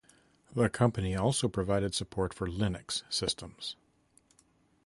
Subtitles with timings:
[0.55, 3.75] The company also provided support for Linux systems.